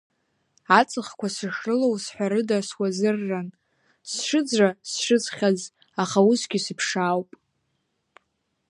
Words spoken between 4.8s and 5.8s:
сшыӡхьаз,